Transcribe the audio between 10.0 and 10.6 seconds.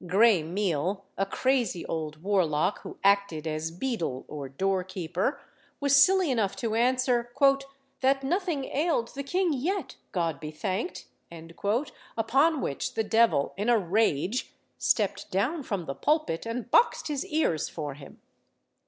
God be